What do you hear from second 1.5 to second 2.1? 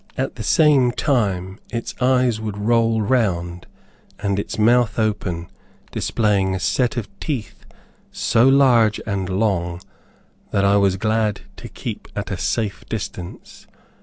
its